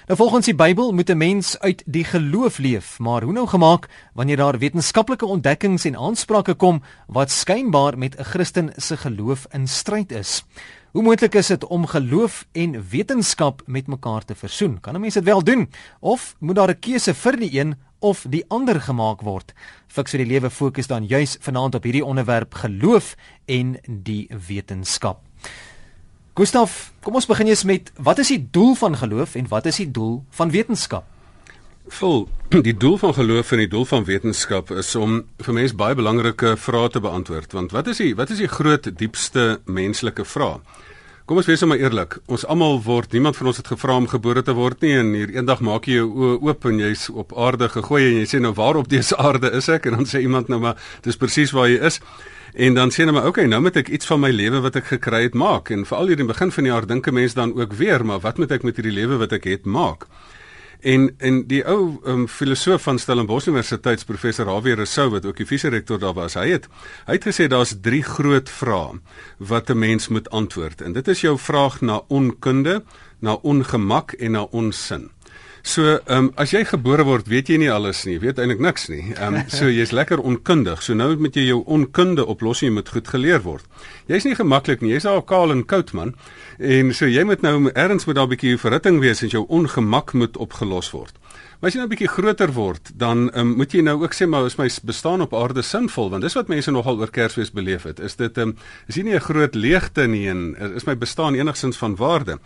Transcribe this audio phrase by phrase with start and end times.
[0.06, 3.88] Nou volgens die Bybel moet 'n mens uit die geloof leef, maar hoe nou gemaak
[4.14, 9.68] wanneer daar wetenskaplike ontdekkings en aansprake kom wat skynbaar met 'n Christen se geloof in
[9.68, 10.44] stryd is?
[10.88, 14.80] Hoe moontlik is dit om geloof en wetenskap met mekaar te versoen?
[14.80, 15.70] Kan 'n mens dit wel doen
[16.00, 19.52] of moet daar 'n keuse vir die een of die ander gemaak word?
[19.86, 25.27] Fiks vir die lewe fokus dan juis vanaand op hierdie onderwerp geloof en die wetenskap.
[26.38, 29.80] Gustaf, kom ons begin eers met wat is die doel van geloof en wat is
[29.80, 31.02] die doel van wetenskap?
[31.98, 32.28] Vol,
[32.68, 36.52] die doel van geloof en die doel van wetenskap is om vir mense baie belangrike
[36.54, 40.62] vrae te beantwoord, want wat is die wat is die groot diepste menslike vraag?
[41.28, 42.14] Kom ons wees nou maar eerlik.
[42.32, 45.34] Ons almal word niemand van ons het gevra om gebore te word nie en hier
[45.34, 48.54] eendag maak jy jou oë oop en jy's op aarde gegooi en jy sê nou
[48.56, 51.68] waar op dese aarde is ek en dan sê iemand nou maar dis presies waar
[51.68, 52.00] jy is.
[52.56, 54.88] En dan sê hulle maar okay, nou moet ek iets van my lewe wat ek
[54.94, 55.68] gekry het maak.
[55.68, 58.06] En veral hier in die begin van die jaar dink 'n mens dan ook weer,
[58.08, 60.08] maar wat moet ek met hierdie lewe wat ek het maak?
[60.80, 65.46] En en die ou um, filosoof van Stellenbosch Universiteit, professor Javier Rousseau wat ook die
[65.46, 66.68] vice-rektor daar was, hy het
[67.06, 69.00] hy het gesê daar's drie groot vrae
[69.38, 70.80] wat 'n mens moet antwoord.
[70.80, 72.82] En dit is jou vraag na onkunde,
[73.18, 75.10] na ongemak en na onsin.
[75.68, 78.86] So, ehm um, as jy gebore word, weet jy nie alles nie, weet eintlik niks
[78.88, 79.02] nie.
[79.18, 80.80] Ehm um, so jy's lekker onkundig.
[80.80, 83.66] So nou moet jy jou onkunde oplos, jy moet goed geleer word.
[84.08, 84.94] Jy's nie gemaklik nie.
[84.94, 86.14] Jy's al kaal en koud man.
[86.56, 90.14] En so jy moet nou ergens moet daar 'n bietjie verritting wees en jou ongemak
[90.14, 91.12] moet opgelos word.
[91.60, 94.26] Maar as jy nou 'n bietjie groter word, dan um, moet jy nou ook sê
[94.26, 97.82] maar is my bestaan op aarde sinvol want dis wat mense nogal oor Kersfees beleef
[97.82, 98.00] het.
[98.00, 101.76] Is dit um, is hier nie 'n groot leegte nie en is my bestaan enigsins
[101.76, 102.38] van waarde?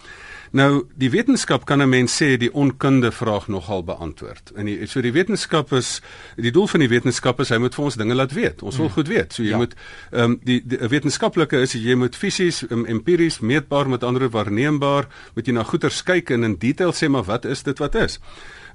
[0.53, 4.53] Nou, die wetenskap kan 'n mens sê die onkunde vraag nogal beantwoord.
[4.55, 6.03] En die, so die wetenskap is
[6.37, 8.63] die doel van die wetenskap is hy moet vir ons dinge laat weet.
[8.63, 8.95] Ons wil hmm.
[8.95, 9.33] goed weet.
[9.33, 9.57] So jy ja.
[9.57, 9.75] moet
[10.11, 15.09] ehm um, die, die wetenskaplike is jy moet fisies, um, empiries, meetbaar met ander waarneembaar,
[15.35, 18.21] moet jy na goeters kyk en in detail sê maar wat is dit wat is.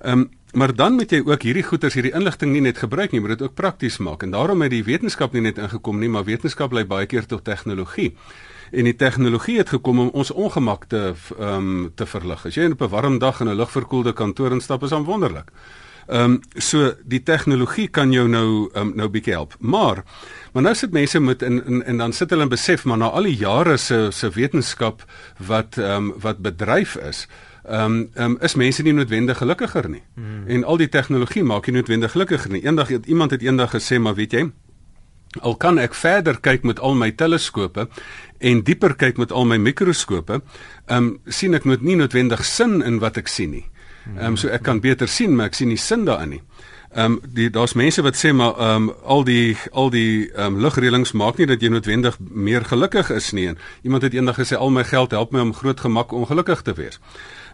[0.02, 3.20] Ehm um, maar dan moet jy ook hierdie goeters, hierdie inligting nie net gebruik nie,
[3.20, 4.24] maar dit ook prakties maak.
[4.24, 7.44] En daarom het die wetenskap nie net ingekom nie, maar wetenskap lei baie keer tot
[7.44, 8.16] tegnologie
[8.72, 12.46] en die tegnologie het gekom om ons ongemak te ehm um, te verlig.
[12.46, 15.52] As jy op 'n warm dag in 'n lugverkoelde kantoor instap, is dit wonderlik.
[16.08, 19.56] Ehm um, so die tegnologie kan jou nou um, nou bietjie help.
[19.60, 20.04] Maar
[20.54, 23.10] maar nou sit mense met en, en en dan sit hulle en besef maar na
[23.10, 25.04] al die jare se se wetenskap
[25.38, 27.28] wat ehm um, wat bedryf is.
[27.66, 30.04] Ehm um, um, is mense nie noodwendig gelukkiger nie.
[30.16, 30.48] Hmm.
[30.48, 32.64] En al die tegnologie maak jy noodwendig gelukkiger nie.
[32.64, 34.52] Eendag het iemand het eendag gesê maar weet jy
[35.42, 37.88] Al kan ek verder kyk met al my teleskope
[38.38, 40.42] en dieper kyk met al my mikroskope,
[40.86, 43.66] ehm um, sien ek nooit nie noodwendig sin in wat ek sien nie.
[44.16, 46.42] Ehm um, so ek kan beter sien, maar ek sien nie sin daarin nie.
[46.96, 50.56] Ehm um, die daar's mense wat sê maar ehm um, al die al die ehm
[50.56, 53.48] um, lugreëlings maak nie dat jy noodwendig meer gelukkig is nie.
[53.48, 56.74] En iemand het eendag gesê al my geld help my om groot gemak ongelukkig te
[56.74, 57.00] wees.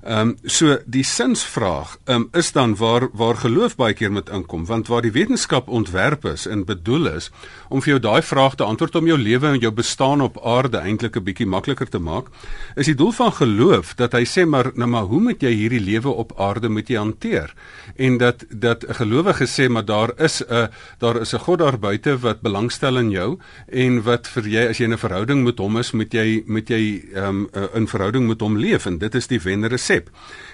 [0.03, 4.65] Ehm um, so die sinsvraag um, is dan waar waar geloof baie keer met inkom
[4.67, 7.29] want waar die wetenskap ontwerp is en bedoel is
[7.69, 10.77] om vir jou daai vraag te antwoord om jou lewe en jou bestaan op aarde
[10.77, 12.27] eintlik 'n bietjie makliker te maak
[12.75, 15.79] is die doel van geloof dat hy sê maar nou maar hoe moet jy hierdie
[15.79, 17.53] lewe op aarde moet jy hanteer?
[17.95, 20.67] En dat dat 'n gelowige sê maar daar is 'n
[20.99, 23.39] daar is 'n God daar buite wat belangstel in jou
[23.71, 27.03] en wat vir jy as jy 'n verhouding met hom is moet jy moet jy
[27.13, 28.85] ehm um, in verhouding met hom leef.
[28.85, 30.09] En dit is die wennere konsep.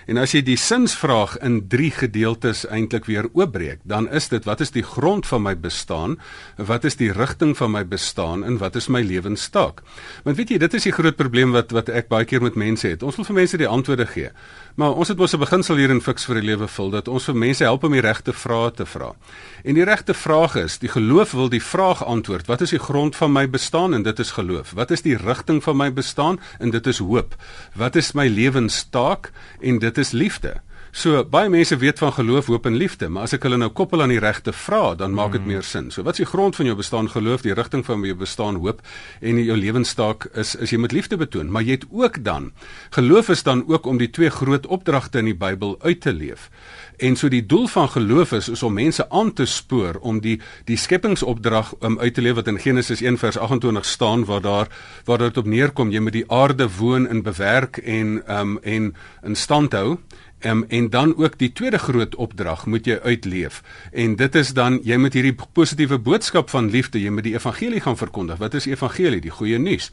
[0.09, 4.61] En as jy die sinsvraag in 3 gedeeltes eintlik weer oopbreek, dan is dit wat
[4.61, 6.17] is die grond van my bestaan?
[6.57, 9.83] Wat is die rigting van my bestaan en wat is my lewenstaak?
[10.25, 12.87] Want weet jy, dit is die groot probleem wat wat ek baie keer met mense
[12.87, 13.03] het.
[13.05, 14.33] Ons wil vir mense die antwoorde gee.
[14.75, 17.23] Maar ons het mos 'n beginsel hier in Fix vir die lewe vul dat ons
[17.23, 19.15] vir mense help om die regte vrae te vra.
[19.63, 22.47] En die regte vraag is, die geloof wil die vraag antwoord.
[22.47, 23.93] Wat is die grond van my bestaan?
[23.93, 24.71] En dit is geloof.
[24.71, 26.39] Wat is die rigting van my bestaan?
[26.59, 27.35] En dit is hoop.
[27.75, 29.31] Wat is my lewenstaak?
[29.61, 30.61] En dit is liefde.
[30.91, 34.01] So baie mense weet van geloof, hoop en liefde, maar as ek hulle nou koppel
[34.01, 35.51] aan die regte vrae, dan maak dit mm.
[35.51, 35.91] meer sin.
[35.93, 37.09] So wat is die grond van jou bestaan?
[37.13, 38.81] Geloof, die rigting van jou bestaan, hoop
[39.21, 42.51] en jou lewenstaak is is jy met liefde betoon, maar jy het ook dan
[42.95, 46.49] geloof is dan ook om die twee groot opdragte in die Bybel uit te leef.
[46.97, 50.39] En so die doel van geloof is, is om mense aan te spoor om die
[50.65, 54.73] die skepingsopdrag um, uit te leef wat in Genesis 1 vers 28 staan waar daar
[55.05, 58.93] waar dit op neerkom jy moet die aarde woon en bewerk en um, en
[59.23, 59.99] in stand hou
[60.41, 63.63] Um, en dan ook die tweede groot opdrag moet jy uitleef.
[63.91, 67.81] En dit is dan jy moet hierdie positiewe boodskap van liefde, jy moet die evangelie
[67.83, 68.39] gaan verkondig.
[68.39, 69.19] Wat is evangelie?
[69.21, 69.91] Die goeie nuus.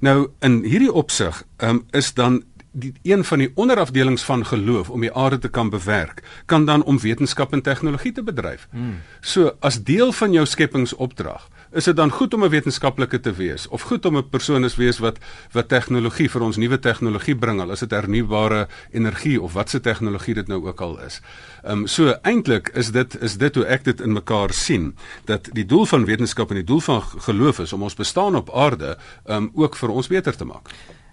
[0.00, 5.00] Nou in hierdie opsig um, is dan die een van die onderafdelings van geloof om
[5.00, 8.68] die aarde te kan bewerk, kan dan om wetenskap en tegnologie te bedryf.
[8.70, 9.00] Hmm.
[9.20, 13.68] So as deel van jou skepingsopdrag, is dit dan goed om 'n wetenskaplike te wees
[13.68, 15.18] of goed om 'n persoon is wees wat
[15.52, 20.34] wat tegnologie vir ons nuwe tegnologie bring al is dit hernubare energie of watse tegnologie
[20.34, 21.20] dit nou ook al is.
[21.62, 25.48] Ehm um, so eintlik is dit is dit hoe ek dit in mekaar sien dat
[25.52, 28.96] die doel van wetenskap en die doel van geloof is om ons bestaan op aarde
[29.24, 30.68] ehm um, ook vir ons beter te maak.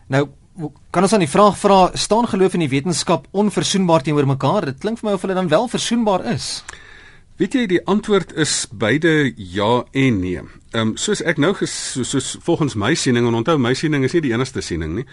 [0.08, 0.28] Nou
[0.92, 4.66] kan ons aan die vraag vra staan geloof en die wetenskap onverzoenbaar teenoor mekaar?
[4.66, 6.60] Dit klink vir my of hulle dan wel verzoenbaar is.
[7.40, 10.42] Weet jy die antwoord is beide ja en nee.
[10.76, 14.04] Ehm um, soos ek nou ges, soos, soos volgens my siening en onthou my siening
[14.04, 15.06] is nie die enigste siening nie.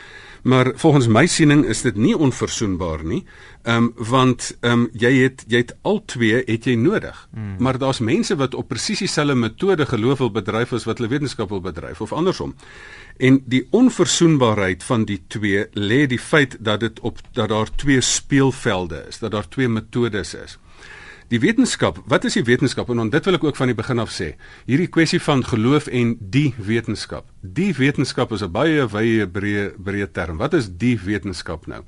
[0.43, 3.23] Maar volgens my siening is dit nie onverzoenbaar nie.
[3.63, 7.23] Ehm um, want ehm um, jy het jy het al twee het jy nodig.
[7.31, 7.55] Hmm.
[7.63, 11.55] Maar daar's mense wat op presies dieselfde metode geloof wil bedryf as wat hulle wetenskap
[11.55, 12.57] wil bedryf of andersom.
[13.17, 18.01] En die onverzoenbaarheid van die twee lê die feit dat dit op dat daar twee
[18.01, 20.59] speelvelde is, dat daar twee metodes is.
[21.27, 22.91] Die wetenskap, wat is die wetenskap?
[22.93, 24.29] En dit wil ek ook van die begin af sê.
[24.69, 27.27] Hierdie kwessie van geloof en die wetenskap.
[27.43, 30.37] Die wetenskap is 'n baie wye breë breë term.
[30.37, 31.83] Wat is die wetenskap nou?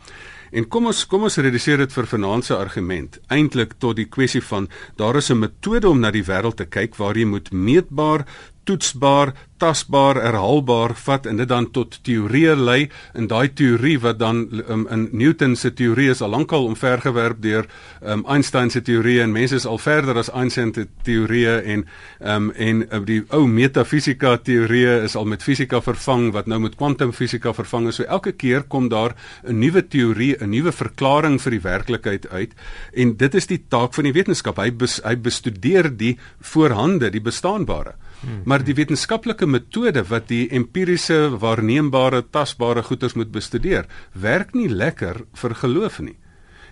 [0.51, 4.43] En kom ons kom ons reduseer dit vir vanaand se argument eintlik tot die kwessie
[4.43, 8.27] van daar is 'n metode om na die wêreld te kyk waar jy moet meetbaar,
[8.69, 12.79] toetsbaar, tasbaar, herhaalbaar vat en dit dan tot teorieë lei
[13.19, 17.67] en daai teorie wat dan um, in Newton se teorie is al lankal omvergewerp deur
[18.03, 21.87] um, Einstein se teorie en mense is al verder as Einstein se teorie en
[22.21, 26.77] um, en uh, die ou metafisika teorie is al met fisika vervang wat nou met
[26.79, 27.99] kwantumfisika vervang is.
[27.99, 32.55] So elke keer kom daar 'n nuwe teorie, 'n nuwe verklaring vir die werklikheid uit
[32.93, 34.59] en dit is die taak van die wetenskap.
[34.59, 37.95] Hy bes, hy bestudeer die voorhande, die bestaanbare.
[38.21, 38.43] Hmm.
[38.45, 45.23] Maar die wetenskaplike metode wat die empiriese waarneembare tasbare goeders moet bestudeer, werk nie lekker
[45.35, 46.17] vir geloof nie.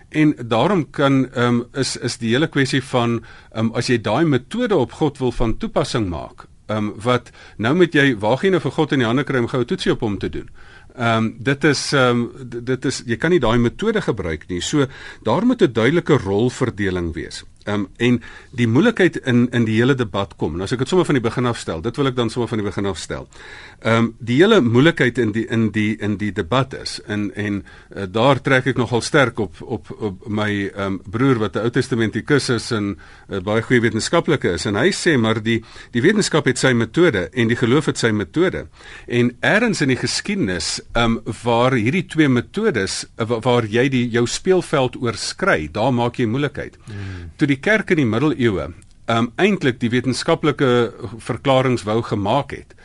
[0.09, 3.19] En daarom kan ehm um, is is die hele kwessie van
[3.51, 7.31] ehm um, as jy daai metode op God wil van toepassing maak, ehm um, wat
[7.57, 9.91] nou moet jy waag jy nou vir God in die hande kry om gou toetsie
[9.91, 10.49] op hom te doen.
[10.95, 14.61] Ehm um, dit is ehm um, dit is jy kan nie daai metode gebruik nie.
[14.61, 14.87] So
[15.23, 17.43] daar moet 'n duidelike rolverdeling wees.
[17.67, 18.21] Um, en
[18.55, 20.55] die moeilikheid in in die hele debat kom.
[20.55, 22.47] En as ek dit sommer van die begin af stel, dit wil ek dan sommer
[22.47, 23.27] van die begin af stel.
[23.81, 27.59] Ehm um, die hele moeilikheid in die in die in die debat is en en
[27.61, 31.67] uh, daar trek ek nogal sterk op op op my ehm um, broer wat 'n
[31.67, 32.97] Ou Testamentikus is en
[33.29, 37.29] uh, baie goeie wetenskaplike is en hy sê maar die die wetenskap het sy metode
[37.33, 38.67] en die geloof het sy metode.
[39.07, 44.07] En eers in die geskiedenis ehm um, waar hierdie twee metodes uh, waar jy die
[44.09, 46.77] jou speelveld oorskry, daar maak jy moeilikheid.
[46.85, 47.29] Hmm.
[47.35, 48.73] Toe die kerk in die middeleeue
[49.07, 50.69] um eintlik die wetenskaplike
[51.23, 52.75] verklaringe wou gemaak het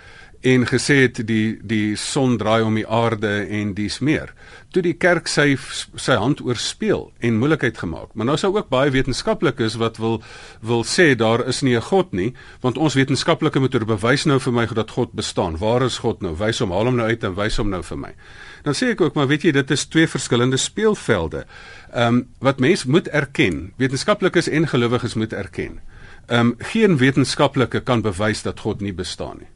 [0.42, 4.32] en gesê het die die son draai om die aarde en dis meer.
[4.74, 5.54] Toe die kerk sy
[5.94, 8.10] sy hand oorspeel en moeilikheid gemaak.
[8.14, 10.18] Maar nou sou ook baie wetenskaplikes wat wil
[10.60, 14.52] wil sê daar is nie 'n God nie, want ons wetenskaplike metode bewys nou vir
[14.52, 15.58] my dat God bestaan.
[15.58, 16.34] Waar is God nou?
[16.34, 18.14] Wys hom, haal hom nou uit en wys hom nou vir my.
[18.62, 21.46] Dan sê ek ook, maar weet jy, dit is twee verskillende speelvelde.
[21.92, 25.80] Ehm um, wat mense moet erken, wetenskaplikes en gelowiges moet erken.
[26.26, 29.50] Ehm um, geen wetenskaplike kan bewys dat God nie bestaan nie.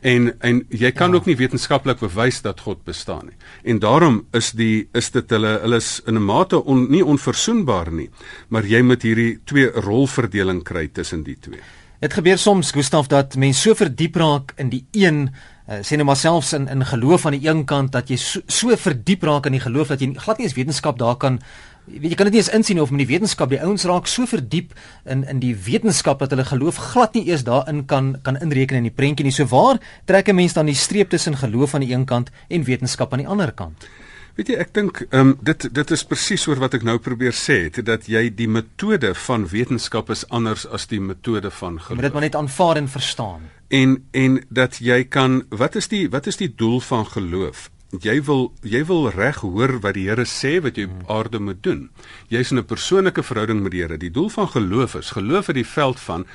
[0.00, 1.16] En en jy kan ja.
[1.16, 3.36] ook nie wetenskaplik bewys dat God bestaan nie.
[3.62, 7.92] En daarom is die is dit hulle hulle is in 'n mate on, nie onverzoenbaar
[7.92, 8.10] nie,
[8.48, 11.60] maar jy moet hierdie twee rolverdeling kry tussen die twee.
[12.00, 15.34] Dit gebeur soms Gustaf dat mense so verdiep raak in die een
[15.68, 18.40] uh, sê nou maar selfs in in geloof aan die een kant dat jy so,
[18.46, 21.40] so verdiep raak in die geloof dat jy glad nie eens wetenskap daar kan
[21.88, 24.26] weet jy kan dit nie eens insien of met die wetenskap die ouens raak so
[24.28, 28.76] verdiep in in die wetenskap dat hulle geloof glad nie eers daarin kan kan inreken
[28.76, 29.32] in die prentjie nie.
[29.32, 32.64] So waar trek 'n mens dan die streep tussen geloof aan die een kant en
[32.64, 33.88] wetenskap aan die ander kant?
[34.36, 37.34] Weet jy, ek dink ehm um, dit dit is presies oor wat ek nou probeer
[37.34, 41.98] sê, het, dat jy die metode van wetenskap is anders as die metode van geloof.
[41.98, 43.57] Moet dit maar net aanvaar en verstaan.
[43.68, 47.70] En en dat jy kan wat is die wat is die doel van geloof?
[47.96, 51.08] jy wil jy wil reg hoor wat die Here sê wat jy op hmm.
[51.08, 51.88] aarde moet doen.
[52.28, 53.96] Jy's in 'n persoonlike verhouding met die Here.
[53.96, 56.26] Die doel van geloof is geloof in die veld van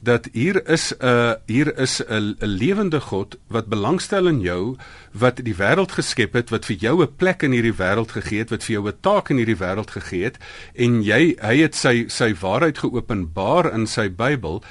[0.00, 4.76] dat hier is 'n uh, hier is 'n lewende God wat belangstel in jou,
[5.12, 8.50] wat die wêreld geskep het, wat vir jou 'n plek in hierdie wêreld gegee het,
[8.50, 10.38] wat vir jou 'n taak in hierdie wêreld gegee het
[10.74, 14.62] en jy hy het sy sy waarheid geopenbaar in sy Bybel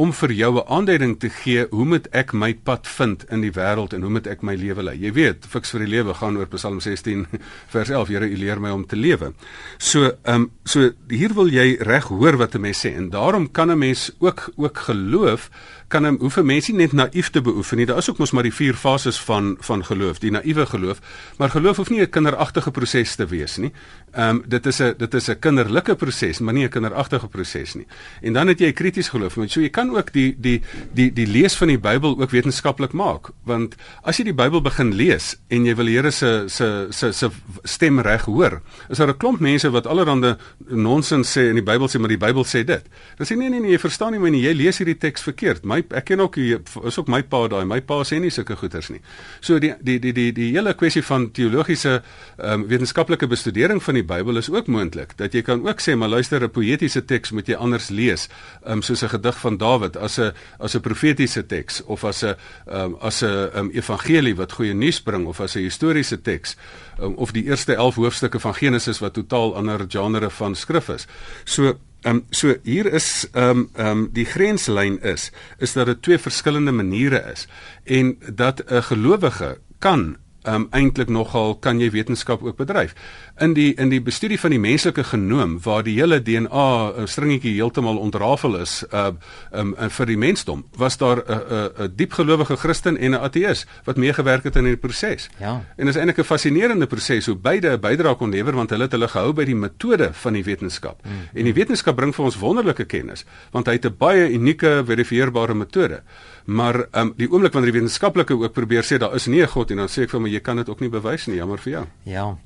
[0.00, 3.52] om vir jou 'n aanduiding te gee hoe moet ek my pad vind in die
[3.52, 4.96] wêreld en hoe moet ek my lewe lei.
[4.96, 7.26] Jy weet, fiks vir die lewe gaan oor Psalm 16
[7.74, 9.32] vers 11, Here, U leer my om te lewe.
[9.78, 13.50] So, ehm um, so hier wil jy reg hoor wat 'n mens sê en daarom
[13.52, 15.50] kan 'n mens ook ook geloof
[15.90, 17.86] kan 'n hoef 'n mens nie net naïef te beoefen nie.
[17.86, 20.98] Daar is ook mos maar die vier fases van van geloof, die naïewe geloof,
[21.38, 23.72] maar geloof hoef nie 'n kinderagtige proses te wees nie.
[24.12, 27.74] Ehm um, dit is 'n dit is 'n kinderlike proses, maar nie 'n kinderagtige proses
[27.74, 27.86] nie.
[28.22, 31.26] En dan het jy krities geloof, want so jy kan ook die die die die
[31.26, 35.64] lees van die Bybel ook wetenskaplik maak, want as jy die Bybel begin lees en
[35.64, 37.30] jy wil die Here se se se se
[37.62, 41.88] stem reg hoor, is daar 'n klomp mense wat allerhande nonsens sê in die Bybel
[41.88, 42.84] sê maar die Bybel sê dit.
[43.16, 45.64] Dan sê nee nee nee, jy verstaan nie my nie, jy lees hierdie teks verkeerd.
[45.64, 46.56] My my ek ken ook die,
[46.88, 47.64] is ook my pa daai.
[47.68, 49.00] My pa sê nie sulke goeters nie.
[49.40, 52.00] So die die die die die hele kwessie van teologiese
[52.38, 55.16] ehm um, wetenskaplike bestudering van die Bybel is ook moontlik.
[55.16, 58.28] Dat jy kan ook sê maar luister 'n poëtiese teks moet jy anders lees,
[58.64, 62.22] ehm um, soos 'n gedig van Dawid as 'n as 'n profetiese teks of as
[62.22, 62.34] 'n
[62.66, 66.56] ehm um, as 'n um, evangelie wat goeie nuus bring of as 'n historiese teks
[67.00, 71.06] um, of die eerste 11 hoofstukke van Genesis wat totaal ander genre van skrif is.
[71.44, 75.86] So Ehm um, so hier is ehm um, ehm um, die grenslyn is is dat
[75.86, 77.48] dit twee verskillende maniere is
[77.84, 80.16] en dat 'n gelowige kan
[80.54, 82.94] um, eintlik nogal kan jy wetenskap ook bedryf.
[83.38, 87.54] In die in die bestudie van die menslike genoom waar die hele DNA 'n stringetjie
[87.54, 89.10] heeltemal ontrafel is uh
[89.52, 93.20] um, vir die mensdom, was daar 'n uh, 'n uh, uh, diepgelowige Christen en 'n
[93.20, 95.28] ateïs wat meegewerk het in die proses.
[95.38, 95.64] Ja.
[95.76, 98.82] En dit is eintlik 'n fascinerende proses hoe beide 'n bydrae kon lewer want hulle
[98.82, 101.02] het hulle gehou by die metode van die wetenskap.
[101.04, 101.10] Mm.
[101.34, 105.54] En die wetenskap bring vir ons wonderlike kennis want hy het 'n baie unieke verifieerbare
[105.54, 106.02] metode.
[106.44, 109.70] Maar um, die oomblik wanneer die wetenskaplike ook probeer sê daar is nie 'n God
[109.70, 111.72] en dan sê ek vir my jy kan dit ook nie bewys nie, jammer vir
[111.72, 111.86] jou.
[112.04, 112.36] Ja.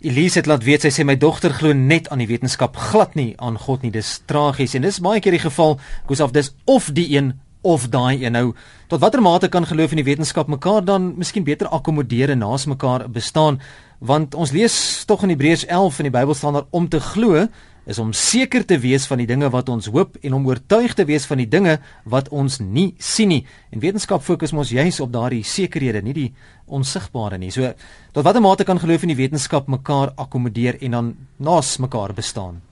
[0.00, 3.34] Elise het laat weet sy sê my dogter glo net aan die wetenskap glad nie
[3.38, 3.90] aan God nie.
[3.90, 5.78] Dis tragies en dis baie keer die geval.
[6.06, 8.32] Goeie dis of die een of daai een.
[8.32, 8.54] Nou
[8.88, 12.66] tot watter mate kan geloof in die wetenskap mekaar dan miskien beter akkommodeer en naas
[12.66, 13.60] mekaar bestaan?
[13.98, 17.46] Want ons lees tog in Hebreërs 11 in die Bybel staan daar om te glo
[17.84, 21.06] is om seker te wees van die dinge wat ons hoop en om oortuig te
[21.08, 23.42] wees van die dinge wat ons nie sien nie.
[23.70, 26.28] En wetenskap fokus mos juis op daardie sekerhede, nie die
[26.66, 27.50] onsigbare nie.
[27.50, 27.72] So
[28.12, 32.62] tot watter mate kan geloof in die wetenskap mekaar akkommodeer en dan naas mekaar bestaan?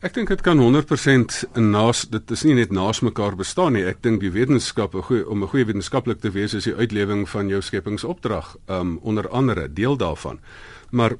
[0.00, 3.84] Ek dink dit kan 100% naas dit is nie net naas mekaar bestaan nie.
[3.84, 7.48] Ek dink die wetenskap goeie om 'n goeie wetenskaplik te wees is die uitlewing van
[7.48, 10.40] jou skepingsopdrag, um onder andere deel daarvan.
[10.90, 11.16] Maar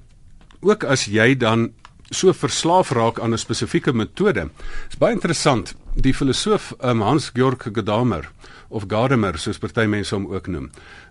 [0.60, 1.72] ook as jy dan
[2.10, 4.42] so verslaaf raak aan 'n spesifieke metode.
[4.42, 5.74] Dit is baie interessant.
[5.94, 8.30] Die filosoof um, Hans Georg Gadamer
[8.68, 10.70] of Gadamer soos party mense hom ook noem,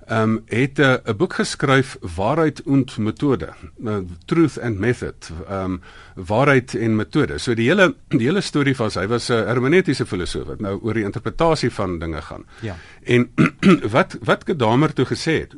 [0.10, 3.54] um, het 'n boek geskryf Waarheid und Methode,
[3.84, 5.82] uh, Truth and Method, um,
[6.16, 7.38] waarheid en metode.
[7.38, 10.94] So die hele die hele storie van hy was 'n hermeneutiese filosoof wat nou oor
[10.94, 12.46] die interpretasie van dinge gaan.
[12.62, 12.76] Ja.
[13.04, 13.32] En
[13.96, 15.56] wat wat Gadamer toe gesê het,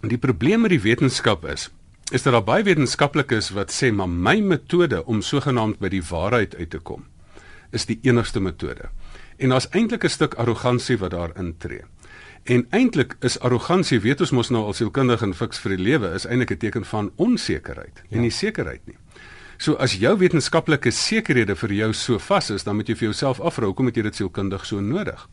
[0.00, 1.70] die probleem met die wetenskap is
[2.12, 6.70] is daar baie wetenskaplikes wat sê maar my metode om sogenaamd by die waarheid uit
[6.74, 7.06] te kom
[7.72, 8.90] is die enigste metode.
[9.40, 11.80] En daar's eintlik 'n stuk arrogansie wat daar intree.
[12.44, 16.12] En eintlik is arrogansie, weet ons mos nou al sielkundig en fiks vir die lewe,
[16.14, 18.16] is eintlik 'n teken van onsekerheid ja.
[18.16, 18.96] en nie sekerheid nie.
[19.56, 23.40] So as jou wetenskaplike sekerhede vir jou so vas is, dan moet jy vir jouself
[23.40, 25.28] afvra hoekom het jy dit sielkundig so nodig?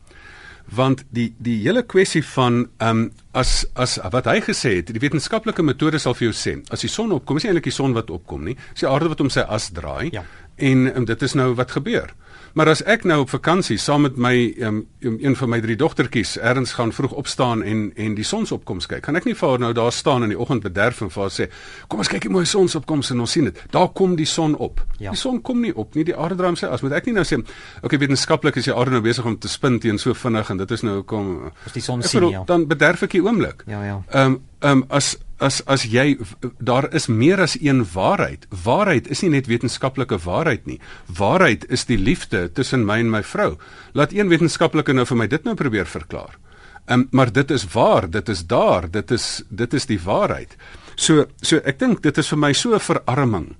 [0.74, 5.02] Want die die hele kwessie van ehm um, as as wat hy gesê het, die
[5.02, 7.94] wetenskaplike metode sal vir jou sê, as die son opkom, is nie eintlik die son
[7.94, 10.10] wat opkom nie, dis die aarde wat om sy as draai.
[10.12, 10.24] Ja.
[10.60, 12.10] en um, dit is nou wat gebeur.
[12.52, 16.36] Maar as ek nou op vakansie saam met my um, een van my drie dogtertjies
[16.38, 19.72] ergens gaan vroeg opstaan en en die sonsopkoms kyk, kan ek nie vir haar nou
[19.76, 21.48] daar staan in die oggend bederf en vir haar sê,
[21.88, 23.62] "Kom ons kyk die mooi sonsopkoms en ons sien dit.
[23.70, 25.10] Daar kom die son op." Ja.
[25.10, 26.72] Die son kom nie op nie, die aarde draai homself.
[26.72, 27.44] As moet ek nie nou sê,
[27.82, 30.70] "Oké, wetenskaplik is die aarde nou besig om te spin teen so vinnig en dit
[30.70, 32.42] is nou kom as die son sien ja.
[32.46, 33.64] Dan bederf ek die oomblik.
[33.66, 34.02] Ja, ja.
[34.08, 36.18] Ehm um, ehm um, as as as jy
[36.58, 38.46] daar is meer as een waarheid.
[38.64, 40.78] Waarheid is nie net wetenskaplike waarheid nie.
[41.06, 43.56] Waarheid is die liefde tussen my en my vrou.
[43.92, 46.36] Laat een wetenskaplike nou vir my dit nou probeer verklaar.
[46.90, 50.56] Um, maar dit is waar, dit is daar, dit is dit is die waarheid.
[50.96, 53.54] So so ek dink dit is vir my so verarming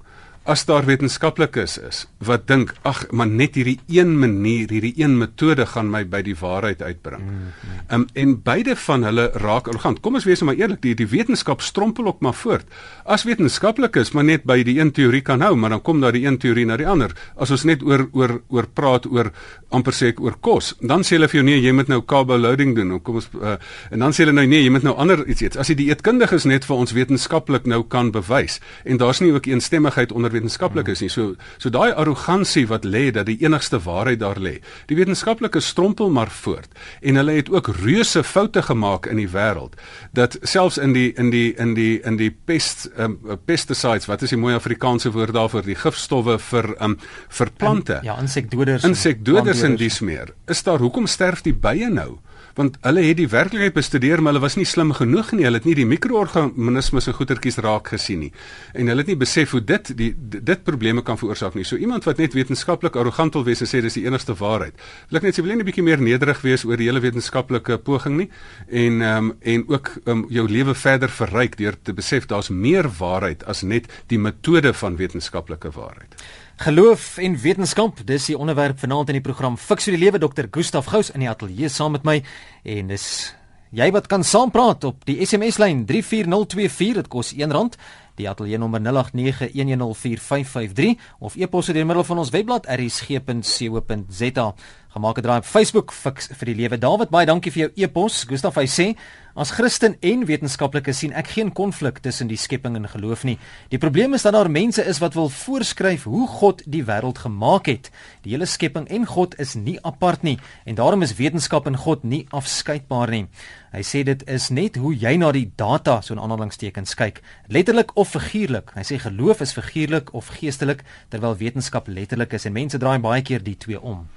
[0.48, 5.66] as daar wetenskaplikes is wat dink ag maar net hierdie een manier hierdie een metode
[5.68, 7.22] gaan my by die waarheid uitbring.
[7.22, 7.80] Mm, mm.
[7.90, 10.00] Um, en beide van hulle raak arrogant.
[10.00, 12.68] Kom ons wees maar eerlik, die die wetenskap strompel ook maar voort.
[13.04, 16.24] As wetenskaplikes maar net by die een teorie kan hou, maar dan kom daar die
[16.26, 17.12] een teorie na die ander.
[17.36, 19.32] As ons net oor oor oor praat oor
[19.70, 22.38] amper sê ek oor kos, dan sê hulle vir jou nee, jy moet nou carbo
[22.38, 22.96] loading doen.
[23.04, 23.56] Kom ons uh,
[23.90, 25.58] en dan sê hulle nou nee, jy moet nou ander iets eet.
[25.60, 30.12] As die dieetkundiges net vir ons wetenskaplik nou kan bewys en daar's nie ook eensstemmigheid
[30.12, 31.10] onder wetenskaplik is nie.
[31.12, 34.58] So so daai arrogansie wat lê dat die enigste waarheid daar lê.
[34.90, 36.70] Die wetenskaplikes strompel maar voort
[37.00, 39.76] en hulle het ook reuse foute gemaak in die wêreld
[40.16, 44.34] dat selfs in die in die in die in die pest um, pesticides wat is
[44.34, 46.96] die mooi Afrikaanse woord daarvoor die gifstowwe vir um,
[47.28, 48.00] vir plante.
[48.00, 48.84] In, ja, insekdoders.
[48.84, 50.34] Insekdoders en dis meer.
[50.50, 52.18] Is daar hoekom sterf die bye nou?
[52.58, 55.44] Want hulle het die werklikheid bestudeer maar hulle was nie slim genoeg nie.
[55.46, 58.32] Hulle het nie die mikroorganismes en goetertjies raak gesien nie.
[58.74, 60.10] En hulle het nie besef hoe dit die
[60.50, 61.64] dit probleme kan veroorsaak nie.
[61.64, 64.74] So iemand wat net wetenskaplik arrogant wil wees en sê dis die enigste waarheid.
[65.10, 67.00] Wil ek net sê wil jy net 'n bietjie meer nederig wees oor die hele
[67.00, 68.28] wetenskaplike poging nie.
[68.68, 73.44] En um, en ook um, jou lewe verder verryk deur te besef daar's meer waarheid
[73.44, 76.14] as net die metode van wetenskaplike waarheid
[76.60, 80.44] Geloof en wetenskap, dis die onderwerp vanaand in die program Fix vir die lewe Dr.
[80.52, 82.20] Gustaf Gous in die ateljee saam met my
[82.68, 83.32] en dis
[83.72, 87.72] jy wat kan saampraat op die SMS lyn 34024 dit kos R1
[88.20, 94.46] die ateljee nommer 0891104553 of e-pos deur middel van ons webblad rsg.co.za
[94.90, 96.78] gemaak 'n draai op Facebook fix vir die lewe.
[96.78, 98.24] Dawid, baie dankie vir jou e-pos.
[98.26, 98.96] Gustaf hy sê,
[99.34, 103.38] as Christen en wetenskaplike sien ek geen konflik tussen die skepping en geloof nie.
[103.70, 107.66] Die probleem is dat daar mense is wat wil voorskryf hoe God die wêreld gemaak
[107.66, 107.90] het.
[108.22, 112.04] Die hele skepping en God is nie apart nie en daarom is wetenskap en God
[112.04, 113.28] nie afskeidbaar nie.
[113.70, 117.96] Hy sê dit is net hoe jy na die data so 'n aanhalingstekens kyk, letterlik
[117.96, 118.72] of figuurlik.
[118.74, 123.22] Hy sê geloof is figuurlik of geestelik terwyl wetenskap letterlik is en mense draai baie
[123.22, 124.08] keer die twee om.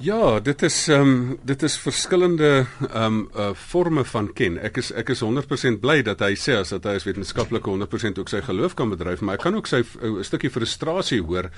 [0.00, 4.56] Ja, dit is ehm um, dit is verskillende ehm um, uh forme van ken.
[4.56, 8.22] Ek is ek is 100% bly dat hy sê as dat hy as wetenskaplike 100%
[8.22, 11.50] ook sy geloof kan bedryf, maar ek kan ook sy 'n stukkie frustrasie hoor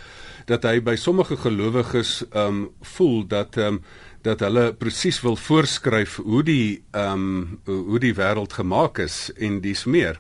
[0.51, 3.83] dat hy by sommige gelowiges ehm um, voel dat ehm um,
[4.23, 9.61] dat hulle presies wil voorskryf hoe die ehm um, hoe die wêreld gemaak is en
[9.61, 10.19] dis meer.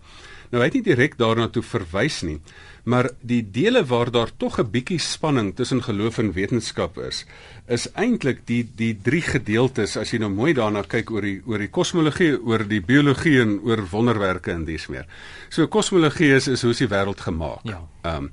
[0.52, 2.38] Nou hy het nie direk daarna toe verwys nie
[2.84, 7.24] maar die dele waar daar tog 'n bietjie spanning tussen geloof en wetenskap is
[7.66, 11.58] is eintlik die die drie gedeeltes as jy nou mooi daarna kyk oor die oor
[11.58, 15.06] die kosmologie, oor die biologie en oor wonderwerke en dis meer.
[15.48, 17.62] So kosmologie is is hoe is die wêreld gemaak?
[17.64, 17.80] Ja.
[18.02, 18.30] Ehm um,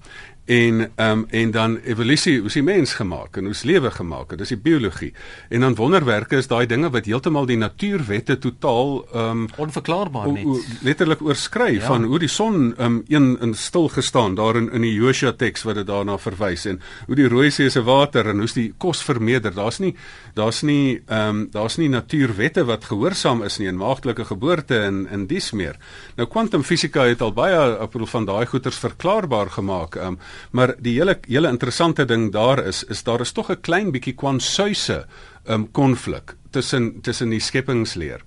[0.49, 4.31] en um, en dan evolusie, hoe is die mens gemaak en is lewe gemaak?
[4.33, 5.11] Dit is die biologie.
[5.53, 11.21] En dan wonderwerke is daai dinge wat heeltemal die natuurwette totaal um, onverklaarbaar net letterlik
[11.21, 11.83] oorskry ja.
[11.85, 15.67] van hoe die son um, een in stil gestaan daar in in die Josua teks
[15.69, 19.03] wat dit daarna verwys en hoe die Rooi See se water en hoe's die kos
[19.05, 19.53] vermeerder.
[19.53, 19.93] Daar's nie
[20.33, 25.29] daar's nie um, daar's nie natuurwette wat gehoorsaam is nie in maagtelike geboorte en in
[25.29, 25.77] dies meer.
[26.17, 29.95] Nou kwantumfisika het al baie op van daai goeters verklaarbaar gemaak.
[29.95, 30.17] Um,
[30.51, 34.15] Maar die hele hele interessante ding daar is is daar is tog 'n klein bietjie
[34.15, 35.05] kwansuise
[35.47, 38.21] um konflik tussen tussen die skepingsleer.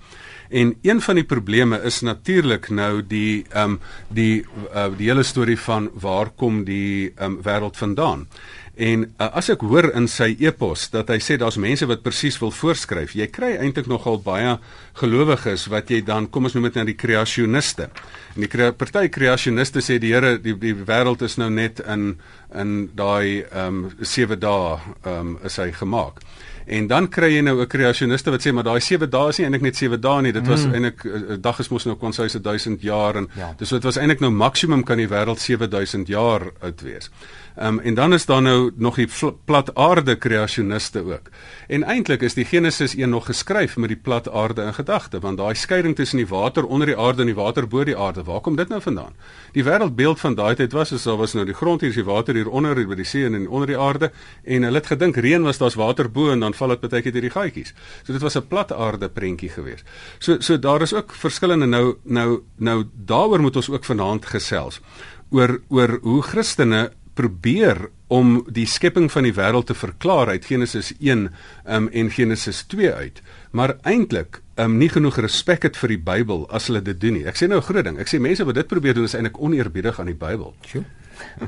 [0.49, 4.45] En een van die probleme is natuurlik nou die um die
[4.75, 8.29] uh, die hele storie van waar kom die um wêreld vandaan?
[8.73, 12.39] En uh, as ek hoor in sy epos dat hy sê daar's mense wat presies
[12.41, 14.55] wil voorskryf, jy kry eintlik nogal baie
[14.97, 17.91] gelowiges wat jy dan kom ons noem dit nou die kreasioniste.
[18.33, 22.15] En die party kreasioniste sê die Here die die wêreld is nou net in
[22.57, 26.25] in daai ehm um, 7 dae ehm um, is hy gemaak.
[26.67, 29.47] En dan kry jy nou 'n kreasioniste wat sê maar daai 7 dae is nie
[29.47, 30.33] eintlik net 7 dae nie.
[30.33, 30.75] Dit was mm.
[30.75, 33.55] eintlik 'n uh, dag is mos nou kon sy se 1000 jaar en ja.
[33.59, 37.11] dis so dit was eintlik nou maksimum kan die wêreld 7000 jaar oud wees.
[37.57, 39.09] Ehm um, en dan is daar nou nog die
[39.45, 41.29] plat aarde kreasioniste ook.
[41.69, 45.39] En eintlik is die Genesis 1 nog geskryf met die plat aarde in gedagte, want
[45.39, 48.41] daai skeiding tussen die water onder die aarde en die water bo die aarde, waar
[48.41, 49.13] kom dit nou vandaan?
[49.53, 52.05] Die wêreldbeeld van daai tyd was as daar was nou die grond hier is die
[52.05, 54.11] water hier onder hier by die see en onder die aarde
[54.45, 57.13] en hulle het gedink reën was daar's water bo en dan val dit baie keer
[57.13, 57.75] deur die gaatjies.
[58.03, 59.85] So dit was 'n plat aarde prentjie geweest.
[60.19, 64.81] So so daar is ook verskillende nou nou nou daaroor moet ons ook vanaand gesels
[65.31, 70.93] oor oor hoe Christene probeer om die skepping van die wêreld te verklaar uit Genesis
[71.01, 71.29] 1
[71.67, 76.47] um, en Genesis 2 uit, maar eintlik um, nie genoeg respek het vir die Bybel
[76.53, 77.27] as hulle dit doen nie.
[77.29, 77.99] Ek sê nou 'n groot ding.
[77.99, 80.55] Ek sê mense wat dit probeer doen is eintlik oneerbiedig aan die Bybel.
[80.67, 80.85] Sjoe.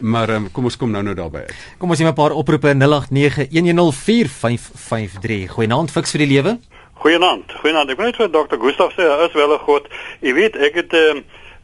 [0.00, 1.54] Maar um, kom ons kom nou nou daarby uit.
[1.78, 2.78] Kom ons neem 'n paar oproepe 0891104553.
[5.48, 6.58] Goeienaand fiks vir die lewe.
[6.94, 7.52] Goeienaand.
[7.60, 7.90] Goeienaand.
[7.90, 8.56] Ek net vir Dr.
[8.60, 9.88] Gustaf sê, is wel 'n god.
[10.20, 11.14] Jy weet, ek het uh,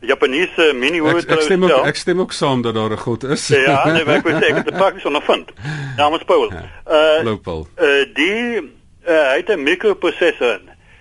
[0.01, 3.25] Japaneese mini hoed ek, ek stem ook ek stem ook saam dat daar 'n god
[3.25, 3.49] is.
[3.49, 5.53] ja, nee, ek wil sê ek het dit prakties ondervind.
[5.97, 6.53] Namens Paul.
[6.53, 7.67] Ja, uh Paul.
[7.77, 8.61] Uh die
[9.07, 10.61] uh, hy het 'n microprocessor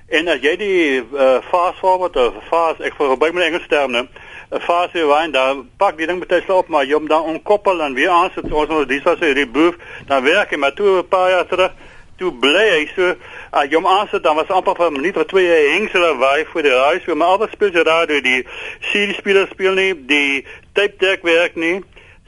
[0.10, 4.08] en as jy die uh, fast forward of fast ek verby met Engels terme
[4.52, 7.94] 'n fast rewind dan pak die ding baie slap maar jy hom dan onkoppel en
[7.94, 9.76] weer aansit ons ons dis was 'n reboot
[10.08, 11.72] dan werk hy maar toe 'n paar jaar terug
[12.20, 15.28] toe bly hy so uh, jy hom aansit dan was amper vir 'n minuut of
[15.32, 18.44] twee hengsel waai vir die huis maar alles speel jy daar die
[18.92, 21.82] CD speler speel nie die tape deck werk nie.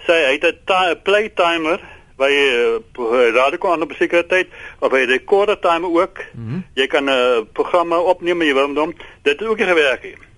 [0.08, 1.80] Sy het 'n play timer
[2.18, 4.48] by uh, radio aan op sekuriteit
[4.80, 6.18] of by recorder timer ook.
[6.34, 6.64] Mm -hmm.
[6.74, 8.94] jy kan 'n uh, programme opneem jy wil hom.
[9.24, 10.30] Dit het ook gewerk hier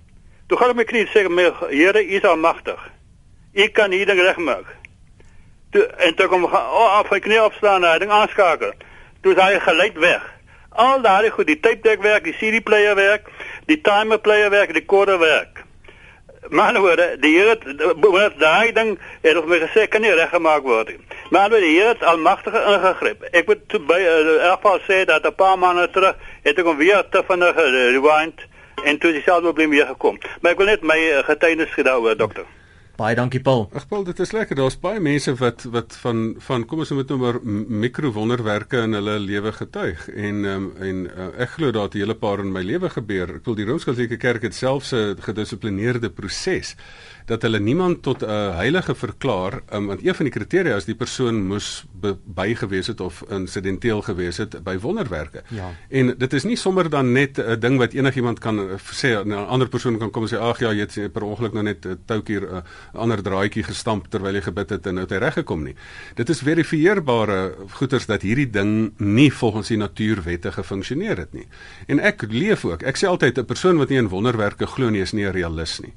[0.53, 2.79] toe gaan ek my knie sê my Here is almagtig.
[3.57, 4.67] Ek kan hier ding regmaak.
[5.73, 8.13] Toe en toe kom oh, af ek knie opstaan en ding
[9.23, 10.23] toe hy geluid weg.
[10.73, 13.29] Al daai goed, die tape deck werk, die CD player werk,
[13.69, 15.63] die timer player werk, die recorder werk.
[16.49, 17.57] Maar nou, die Here
[18.19, 20.97] het daai ding het my gesê kan nie reggemaak word nie.
[21.31, 23.23] Maar nou die Here het almagtige ingegryp.
[23.31, 27.05] Ek moet by uh, ervaar sê dat 'n paar maande terug het ek hom weer
[27.09, 28.41] te vinnig rewind
[28.83, 30.19] en toe dieselfde probleem weer gekom.
[30.41, 32.45] Maar ek wil net my uh, getuienis gee daaroor, dokter.
[32.93, 33.63] Baie dankie Paul.
[33.73, 34.53] Ag Paul, dit is lekker.
[34.59, 37.39] Daar's baie mense wat wat van van kom ons moet nou maar
[37.85, 42.43] mikrowonderwerke in hulle lewe getuig en um, en uh, ek glo dat 'n hele paar
[42.45, 43.33] in my lewe gebeur.
[43.39, 46.75] Ek wil die Rooms-Katolieke Kerk het selfs 'n gedissiplineerde proses
[47.25, 50.85] dat hulle niemand tot 'n uh, heilige verklaar um, want een van die kriteria is
[50.85, 51.85] die persoon moes
[52.25, 55.43] bygewees het of insidenteel gewees het by wonderwerke.
[55.47, 55.71] Ja.
[55.89, 59.31] En dit is nie sommer dan net 'n ding wat enigiemand kan uh, sê 'n
[59.31, 61.99] ander persoon kan kom en sê ag ja, jy het per ongeluk nou net 'n
[62.05, 62.61] toukie 'n uh,
[62.93, 65.75] ander draaitjie gestamp terwyl jy gebid het en nou het hy reggekom nie.
[66.15, 71.47] Dit is verifieerbare goeters dat hierdie ding nie volgens die natuurwette gefunksioneer het nie.
[71.87, 72.83] En ek leef ook.
[72.83, 75.81] Ek sê altyd 'n persoon wat nie in wonderwerke glo nie is nie 'n realist
[75.81, 75.93] nie.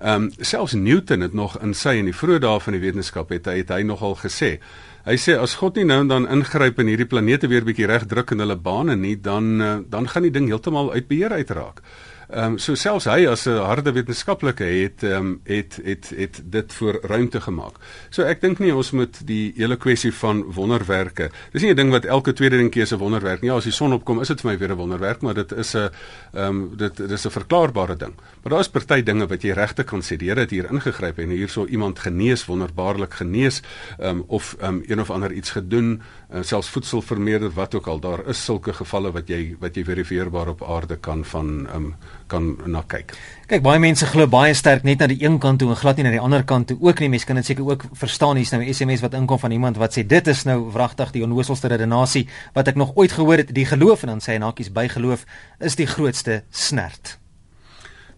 [0.00, 3.30] Ehm um, selfs Newton het nog in sy in die vroeë dae van die wetenskap
[3.30, 4.58] het hy het hy nogal gesê.
[5.04, 8.06] Hy sê as God nie nou en dan ingryp en hierdie planete weer bietjie reg
[8.10, 11.82] druk in hulle bane nie, dan uh, dan gaan die ding heeltemal uit beheer uitraak.
[12.28, 16.42] Ehm um, so selfs hy as 'n harde wetenskaplike het ehm um, het, het het
[16.44, 17.74] dit voor ruimte gemaak.
[18.10, 21.30] So ek dink nie ons moet die hele kwessie van wonderwerke.
[21.52, 23.50] Dis nie 'n ding wat elke tweede ding keuse wonderwerk nie.
[23.50, 25.74] Ja, as die son opkom, is dit vir my weer 'n wonderwerk, maar dit is
[25.74, 25.90] 'n
[26.32, 28.14] ehm um, dit dis 'n verklaarbare ding.
[28.42, 31.18] Maar daar is party dinge wat jy regte kan sê, die Here het hier ingegryp
[31.18, 33.62] en hierso iemand genees wonderbaarlik genees
[33.98, 36.02] ehm um, of ehm um, een of ander iets gedoen,
[36.34, 38.00] uh, selfs voedsel vermeerder wat ook al.
[38.00, 41.88] Daar is sulke gevalle wat jy wat jy verifieerbaar op aarde kan van um,
[42.26, 43.14] kan na kyk.
[43.46, 46.06] Kyk, baie mense glo baie sterk net na die een kant toe en glad nie
[46.08, 47.10] na die ander kant toe ook nie.
[47.14, 49.96] Mense kan dit seker ook verstaan hier's nou 'n SMS wat inkom van iemand wat
[49.98, 53.54] sê dit is nou wragtig die onnooselde redenasie wat ek nog ooit gehoor het.
[53.54, 55.24] Die geloof en dan sê hy nakies by geloof
[55.60, 57.23] is die grootste snert.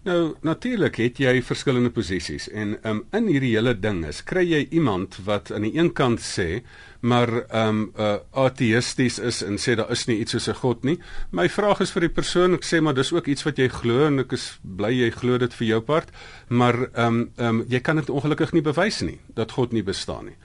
[0.06, 4.60] Nou natuurlik het jy verskillende posisies en um, in hierdie hele ding is kry jy
[4.78, 6.60] iemand wat aan die een kant sê
[7.06, 10.84] maar ehm um, uh, ateïsties is en sê daar is nie iets soos 'n God
[10.84, 10.98] nie.
[11.30, 14.06] My vraag is vir die persoon, ek sê maar dis ook iets wat jy glo
[14.06, 16.08] en ek is bly jy glo dit vir jou part,
[16.48, 19.82] maar ehm um, ehm um, jy kan dit ongelukkig nie bewys nie dat God nie
[19.82, 20.36] bestaan nie.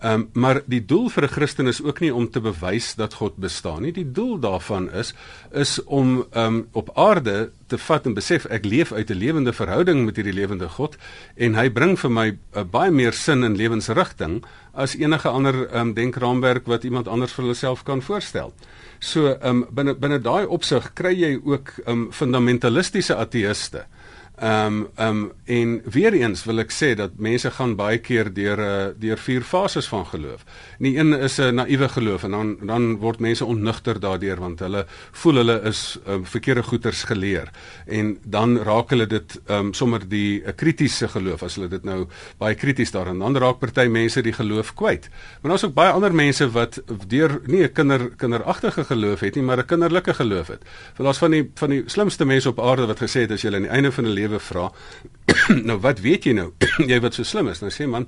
[0.00, 3.14] Ehm um, maar die doel vir 'n Christen is ook nie om te bewys dat
[3.14, 3.92] God bestaan nie.
[3.92, 5.14] Die doel daarvan is
[5.52, 9.52] is om ehm um, op aarde te vat en besef ek leef uit 'n lewende
[9.52, 10.96] verhouding met hierdie lewende God
[11.36, 15.80] en hy bring vir my uh, baie meer sin in lewensrigting as enige ander ehm
[15.80, 18.52] um, denkraamwerk wat iemand anders vir hulself kan voorstel.
[18.98, 23.99] So ehm um, binne binne daai opsig kry jy ook ehm um, fundamentalistiese ateïste Ehm
[24.42, 28.58] um, ehm um, en weer eens wil ek sê dat mense gaan baie keer deur
[28.58, 30.44] uh, deur vier fases van geloof.
[30.78, 34.86] Die een is 'n naïewe geloof en dan dan word mense onnugter daardeur want hulle
[35.12, 37.50] voel hulle is um, verkeerde goeters geleer
[37.86, 41.68] en dan raak hulle dit ehm um, sommer die 'n uh, kritiese geloof as hulle
[41.68, 42.06] dit nou
[42.38, 45.08] baie krities daarin dan raak party mense die geloof kwyt.
[45.42, 49.44] Maar daar's ook baie ander mense wat deur nie 'n kinder kinderagtige geloof het nie,
[49.44, 50.62] maar 'n kinderlike geloof het.
[50.96, 53.54] Want daar's van die van die slimste mense op aarde wat gesê het as jy
[53.54, 54.70] aan die einde van 'n lewe vra,
[55.68, 56.52] nou wat weet jy nou?
[56.92, 57.60] jy wat so slim is.
[57.60, 58.06] Nou sê man,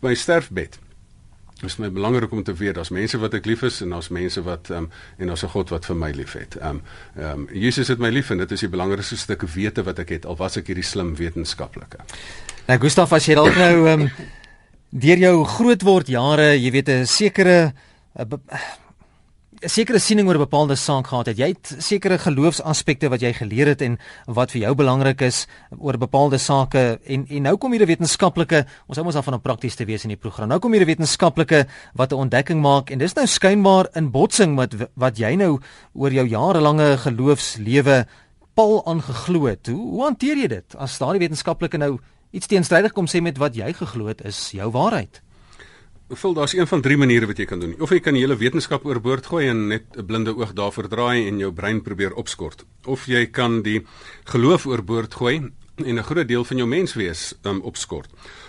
[0.00, 0.78] my sterfbed.
[1.58, 4.12] Dit is my belangrik om te weet daar's mense wat ek lief is en daar's
[4.14, 6.56] mense wat ehm um, en daar's 'n God wat vir my liefhet.
[6.56, 6.82] Ehm um,
[7.16, 10.08] ehm um, Jesus het my lief en dit is die belangrikste stuk wete wat ek
[10.08, 11.98] het al was ek hierdie slim wetenskaplike.
[12.68, 14.10] Nou Gustaf as jy dalk nou ehm um,
[14.90, 17.74] deur jou grootword jare, jy weet 'n sekere
[18.14, 18.40] 'n
[19.66, 21.38] sekere siening oor 'n bepaalde saak gehad het.
[21.38, 25.46] Jy het sekere geloofsaspekte wat jy geleer het en wat vir jou belangrik is
[25.78, 29.34] oor bepaalde sake en en nou kom hier 'n wetenskaplike, ons hou ons af van
[29.34, 30.48] om prakties te wees in die program.
[30.48, 34.54] Nou kom hier 'n wetenskaplike wat 'n ontdekking maak en dis nou skynbaar in botsing
[34.54, 35.60] met wat jy nou
[35.94, 38.06] oor jou jarelange geloofslewe
[38.54, 39.66] pal aangeglo het.
[39.66, 41.98] Hoe, hoe hanteer jy dit as daardie wetenskaplike nou
[42.30, 45.22] iets teenstrydig kom sê met wat jy geglo het is jou waarheid?
[46.08, 47.74] Vul daar's een van drie maniere wat jy kan doen.
[47.84, 51.28] Of jy kan die hele wetenskap oorboord gooi en net 'n blinde oog daarvoor draai
[51.28, 52.64] en jou brein probeer opskort.
[52.84, 53.84] Of jy kan die
[54.24, 55.52] geloof oorboord gooi
[55.84, 58.08] en 'n groot deel van jou menswees um, opskort.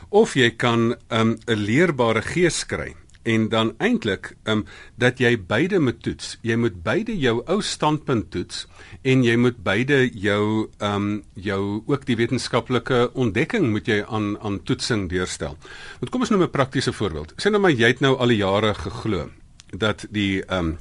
[0.10, 5.34] Of jy kan um, 'n um, leerbare gees kry en dan eintlik um, dat jy
[5.48, 6.38] beide moet toets.
[6.42, 8.66] Jy moet beide jou ou standpunt toets
[9.02, 14.38] en jy moet beide jou ehm um, jou ook die wetenskaplike ontdekking moet jy aan
[14.40, 15.58] aan toetsing deurstel.
[16.00, 17.34] Want kom ons noem 'n praktiese voorbeeld.
[17.38, 19.30] Sê nou maar jy het nou al die jare geglo
[19.72, 20.78] dat die ehm um,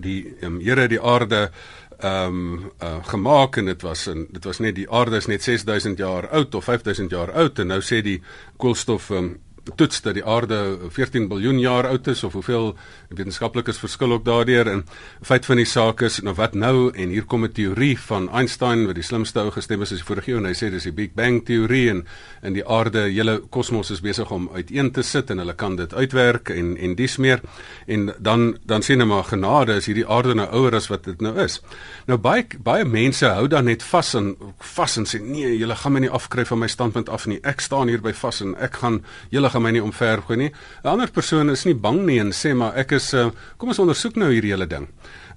[0.00, 1.50] die um, Here die aarde
[1.98, 5.42] ehm um, uh, gemaak en dit was en dit was net die aarde is net
[5.42, 8.22] 6000 jaar oud of 5000 jaar oud en nou sê die
[8.56, 9.36] koolstof um,
[9.76, 12.72] toets dat die aarde 14 miljard jaar oud is of hoeveel
[13.08, 14.82] wetenskaplikes verskil ook daardeur en
[15.22, 18.86] feit van die saak is nou wat nou en hier kom 'n teorie van Einstein
[18.86, 20.92] wat die slimste ou gestem is as die vorige eeu en hy sê dis die
[20.92, 22.06] Big Bang teorie en
[22.42, 25.94] in die aarde hele kosmos is besig om uiteen te sit en hulle kan dit
[25.94, 27.40] uitwerk en en dis meer
[27.86, 31.20] en dan dan sê hulle maar genade is hierdie aarde nou ouer as wat dit
[31.20, 31.60] nou is.
[32.06, 35.92] Nou baie baie mense hou dan net vas en vas en sê nee, julle gaan
[35.92, 37.38] my nie afkry van my standpunt af nie.
[37.42, 40.52] Ek staan hier by vas en ek gaan julle gaan my nie omvergooi nie.
[40.84, 43.78] 'n Ander persoon is nie bang nie en sê maar ek is uh, kom ons
[43.78, 44.88] ondersoek nou hierdie hele ding.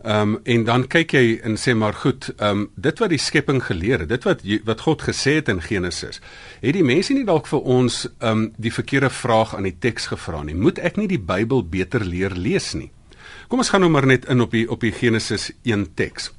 [0.05, 3.17] Ehm um, en dan kyk jy en sê maar goed, ehm um, dit wat die
[3.17, 6.21] skepping geleer het, dit wat wat God gesê het in Genesis,
[6.61, 10.07] het die mense nie dalk vir ons ehm um, die verkeerde vraag aan die teks
[10.13, 10.55] gevra nie.
[10.55, 12.91] Moet ek nie die Bybel beter leer lees nie?
[13.47, 16.31] Kom ons gaan nou maar net in op die op die Genesis 1 teks.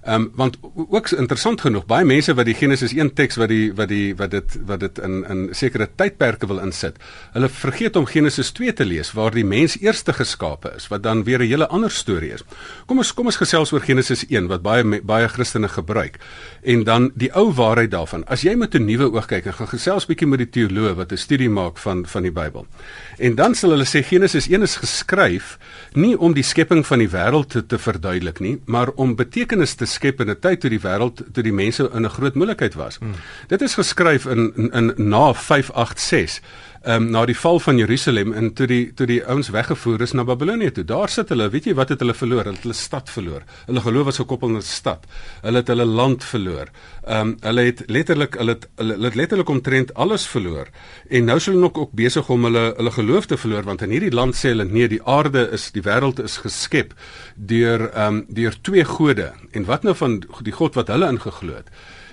[0.00, 3.72] Ehm um, want ook interessant genoeg baie mense wat die Genesis 1 teks wat die
[3.76, 6.96] wat die wat dit wat dit in in sekere tydperke wil insit.
[7.34, 11.24] Hulle vergeet om Genesis 2 te lees waar die mens eerste geskape is wat dan
[11.24, 12.44] weer 'n hele ander storie is.
[12.86, 16.16] Kom ons kom ons gesels oor Genesis 1 wat baie baie Christene gebruik
[16.62, 18.24] en dan die ou waarheid daarvan.
[18.24, 21.12] As jy met 'n nuwe oog kyk en gaan gesels bietjie met die teoloog wat
[21.12, 22.66] 'n studie maak van van die Bybel.
[23.18, 25.58] En dan sal hulle sê Genesis 1 is geskryf
[25.92, 29.86] nie om die skepping van die wêreld te, te verduidelik nie, maar om betekenis te
[30.00, 32.98] skep in 'n tyd toe die wêreld toe die mense in 'n groot moeilikheid was.
[32.98, 33.14] Hmm.
[33.52, 38.32] Dit is geskryf in in, in na 586 ehm um, na die val van Jerusalem
[38.32, 40.84] en toe die toe die ouens weggevoer is na Babilonie toe.
[40.84, 42.44] Daar sit hulle, weet jy wat het hulle verloor?
[42.48, 43.44] Hulle het hulle stad verloor.
[43.66, 45.06] Hulle geloof was gekoppel aan 'n stad.
[45.42, 46.70] Hulle het hulle land verloor.
[47.04, 50.68] Ehm um, hulle het letterlik hulle het hulle, hulle het letterlik omtrent alles verloor.
[51.08, 53.90] En nou sou hulle nog ook besig om hulle hulle geloof te verloor want in
[53.90, 56.94] hierdie land sê hulle nee, die aarde is die wêreld is geskep
[57.34, 59.32] deur ehm um, deur twee gode.
[59.52, 61.68] En wat nou van die God wat hulle ingeglo het?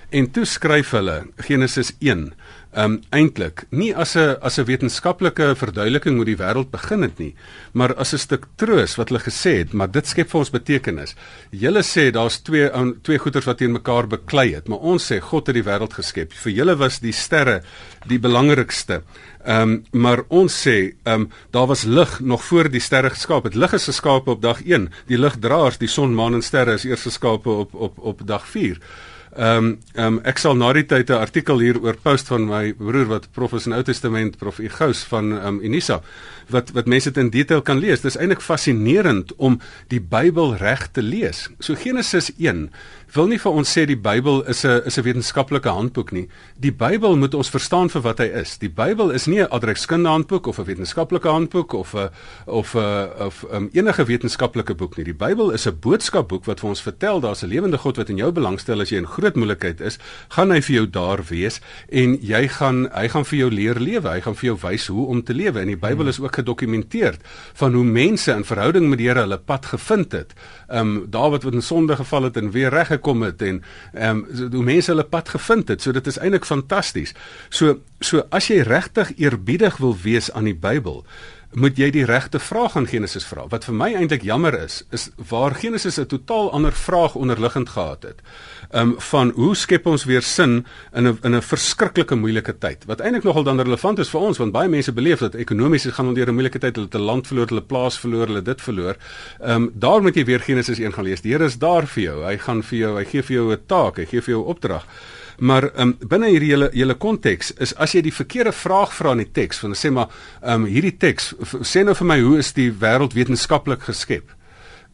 [0.08, 2.30] En toe skryf hulle Genesis 1
[2.76, 7.34] um eintlik nie as 'n as 'n wetenskaplike verduideliking hoe die wêreld begin het nie,
[7.72, 11.14] maar as 'n stuk troos wat hulle gesê het, maar dit skep vir ons betekenis.
[11.50, 12.70] Julle sê daar's twee
[13.02, 16.32] twee goeters wat teen mekaar beklei het, maar ons sê God het die wêreld geskep.
[16.32, 17.62] Vir julle was die sterre
[18.06, 19.02] die belangrikste.
[19.46, 23.54] Um maar ons sê um daar was lig nog voor die sterre geskaap het.
[23.54, 24.90] Lig is geskaap op dag 1.
[25.06, 28.78] Die ligdraers, die son, maan en sterre is eers geskaap op op op dag 4.
[29.36, 32.46] Ehm um, ehm um, ek sal na die tyd 'n artikel hier oor post van
[32.48, 36.00] my broer wat prof is in Ou Testament, prof Igous van ehm um, Unisa
[36.48, 38.00] wat wat mense dit in detail kan lees.
[38.00, 41.48] Dis eintlik fascinerend om die Bybel reg te lees.
[41.60, 42.70] So Genesis 1
[43.14, 46.28] wil nie vir ons sê die Bybel is 'n is 'n wetenskaplike handboek nie.
[46.58, 48.58] Die Bybel moet ons verstaan vir wat hy is.
[48.58, 52.10] Die Bybel is nie 'n adreskundige handboek of 'n wetenskaplike handboek of 'n
[52.46, 55.04] of 'n of um, enige wetenskaplike boek nie.
[55.04, 58.16] Die Bybel is 'n boodskapboek wat vir ons vertel daar's 'n lewende God wat in
[58.16, 62.18] jou belangstel as jy in groot moeilikheid is, gaan hy vir jou daar wees en
[62.20, 64.08] jy gaan hy gaan vir jou leer lewe.
[64.08, 65.60] Hy gaan vir jou wys hoe om te lewe.
[65.60, 67.16] En die Bybel is ook gedokumenteer
[67.54, 70.34] van hoe mense in verhouding met die Here hulle pad gevind het.
[70.68, 74.50] Ehm um, Dawid wat in sonde geval het en weer reggekom het en ehm um,
[74.52, 75.82] hoe mense hulle pad gevind het.
[75.82, 77.14] So dit is eintlik fantasties.
[77.48, 81.04] So so as jy regtig eerbiedig wil wees aan die Bybel,
[81.56, 83.46] moet jy die regte vraag aan Genesis vra.
[83.48, 88.02] Wat vir my eintlik jammer is, is waar Genesis 'n totaal ander vraag onderliggend gehad
[88.02, 88.20] het.
[88.70, 92.84] Um van hoe skep ons weer sin in 'n in 'n verskriklike moeilike tyd.
[92.84, 96.06] Wat eintlik nogal dan relevant is vir ons want baie mense beleef dat ekonomies gaan
[96.06, 98.96] onder 'n moeilike tyd, hulle het 'n land verloor, hulle plaas verloor, hulle dit verloor.
[99.40, 101.20] Um daar moet jy weer Genesis 1 gaan lees.
[101.20, 102.24] Die Here is daar vir jou.
[102.24, 104.48] Hy gaan vir jou, hy gee vir jou 'n taak, hy gee vir jou 'n
[104.48, 104.84] opdrag.
[105.38, 109.12] Maar ehm um, binne hierdie hele hele konteks is as jy die verkeerde vraag vra
[109.14, 110.10] in die teks, van sê maar
[110.42, 111.30] ehm um, hierdie teks
[111.62, 114.34] sê nou vir my hoe is die wêreld wetenskaplik geskep?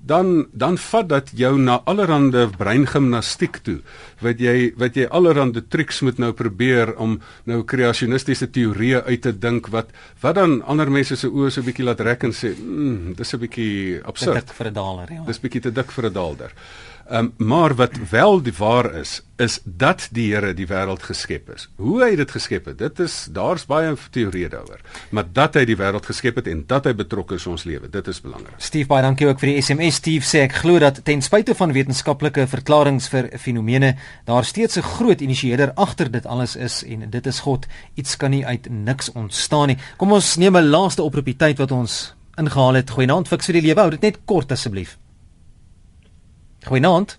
[0.04, 3.78] Dan dan vat dat jou na allerlei breingimnastiek toe.
[4.20, 7.16] Wat jy wat jy allerlei triks moet nou probeer om
[7.48, 11.64] nou kreasionistiese teorieë uit te dink wat wat dan ander mense se oë so 'n
[11.72, 15.12] bietjie laat rek en sê, "Mmm, dis 'n bietjie absurd." Te dik vir 'n daler,
[15.12, 15.24] ja.
[15.24, 16.52] Dis bietjie te dik vir 'n daler.
[17.10, 21.66] Um, maar wat wel die waar is, is dat die Here die wêreld geskep het.
[21.76, 24.80] Hoe hy dit geskep het, dit is daar's baie teorieë daaroor.
[25.10, 27.90] Maar dat hy die wêreld geskep het en dat hy betrokke is in ons lewe,
[27.92, 28.56] dit is belangrik.
[28.56, 30.00] Steve, baie dankie ook vir die SMS.
[30.00, 34.88] Steve sê ek glo dat ten spyte van wetenskaplike verklaringe vir fenomene, daar steeds 'n
[34.96, 37.66] groot initieerder agter dit alles is en dit is God.
[37.94, 39.78] Iets kan nie uit niks ontstaan nie.
[39.96, 42.90] Kom ons neem 'n laaste oproep die tyd wat ons ingehaal het.
[42.90, 43.80] Goeienaand, fiks vir die lewe.
[43.80, 44.98] Hou dit net kort asseblief.
[46.64, 47.18] Goeienaand.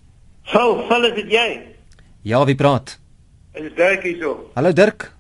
[0.49, 1.49] Sou, sal dit jy?
[2.25, 2.95] Ja, wie praat?
[3.53, 4.31] Is Dirk hier so?
[4.55, 5.12] Hallo Dirk.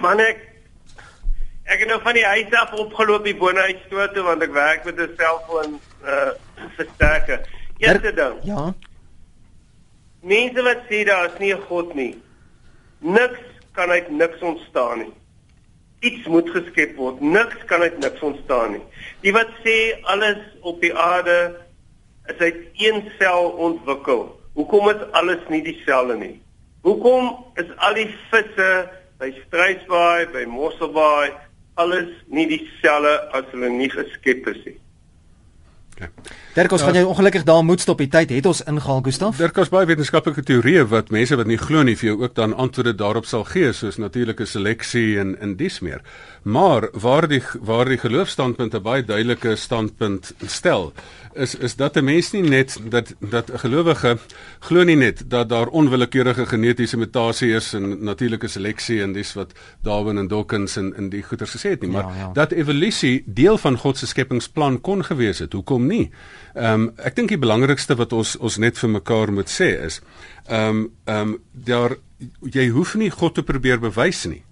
[0.00, 0.40] Man ek
[1.68, 4.42] ek het nou van die huis af opgeloop hier bo na huis toe toe want
[4.42, 6.32] ek werk met 'n selfoon uh
[6.78, 7.44] versterker.
[7.78, 8.38] Eerste ding.
[8.48, 8.72] Ja.
[10.22, 12.22] Mense wat sê daar is nie 'n God nie.
[13.00, 15.12] Niks kan uit niks ontstaan nie.
[16.00, 17.20] Iets moet geskep word.
[17.20, 18.84] Niks kan uit niks ontstaan nie.
[19.20, 21.60] Die wat sê alles op die aarde
[22.26, 24.40] is uit een sel ontwikkel.
[24.52, 26.42] Hoekom is alles nie dieselfde nie?
[26.82, 28.70] Hoekom is al die visse
[29.18, 31.32] by Struisbaai, by Mosselbaai,
[31.74, 34.78] alles nie dieselfde as hulle nie geskep is nie?
[36.54, 37.98] Dirk, ons ja, gaan jou ongelukkig daar moet stop.
[37.98, 39.36] Die tyd het ons ingehaal, Gustaf.
[39.36, 42.54] Dirk, daar's baie wetenskaplike teorieë wat mense wat nie glo nie vir jou ook dan
[42.54, 46.02] antwoorde daarop sal gee, soos natuurlike seleksie en in dies meer.
[46.42, 50.92] Maar waar die waar die geloofstandpunt 'n baie duidelike standpunt stel,
[51.34, 54.18] is is dat 'n mens nie net dat dat 'n gelowige
[54.60, 59.52] glo nie net dat daar onwillekeurige genetiese mutasie is en natuurlike seleksie en dis wat
[59.82, 62.30] Darwin en Dawkins en in die goeters gesê het nie, maar ja, ja.
[62.32, 65.52] dat evolusie deel van God se skepingsplan kon gewees het.
[65.52, 65.91] Hoekom nie?
[66.00, 70.00] Ehm um, ek dink die belangrikste wat ons ons net vir mekaar moet sê is
[70.46, 71.96] ehm um, ehm um, daar
[72.54, 74.42] jy hoef nie God te probeer bewys nie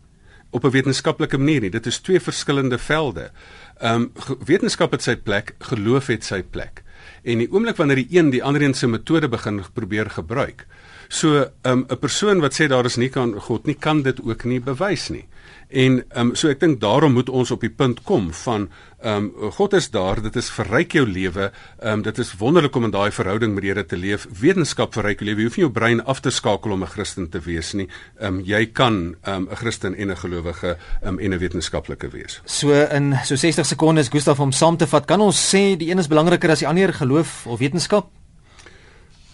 [0.51, 1.71] op 'n wetenskaplike manier nie.
[1.71, 3.31] Dit is twee verskillende velde.
[3.79, 4.13] Ehm um,
[4.45, 6.83] wetenskap het sy plek, geloof het sy plek.
[7.23, 10.67] En die oomblik wanneer die een die ander een se metode begin probeer gebruik.
[11.09, 14.45] So 'n um, persoon wat sê daar is nie kan God nie kan dit ook
[14.45, 15.27] nie bewys nie.
[15.71, 18.69] En ehm um, so ek dink daarom moet ons op die punt kom van
[19.01, 21.51] ehm um, God is daar, dit is verryk jou lewe.
[21.79, 24.27] Ehm um, dit is wonderlik om in daai verhouding met die Here te leef.
[24.41, 25.45] Wetenskap verryk jou lewe.
[25.45, 27.89] Jy hoef nie jou brein af te skakel om 'n Christen te wees nie.
[28.19, 32.11] Ehm um, jy kan ehm, 'n um, Christen en 'n gelowige um, en 'n wetenskaplike
[32.11, 32.41] wees.
[32.45, 35.99] So in so 60 sekondes Gustaf om saam te vat, kan ons sê die een
[35.99, 38.11] is belangriker as die ander geloof of wetenskap?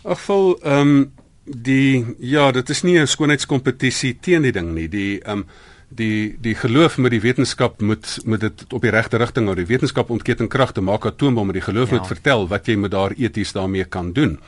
[0.04, 1.12] Ag vol ehm um,
[1.44, 4.88] die ja, dit is nie 'n skoonheidskompetisie teen die ding nie.
[4.88, 5.46] Die ehm um,
[5.88, 9.56] die die geloof met die wetenskap moet moet dit op die regte rigting hou.
[9.56, 11.98] Die wetenskap ontken kragte, maak atoombom, maar die geloof ja.
[11.98, 14.38] moet vertel wat jy met daar eties daarmee kan doen.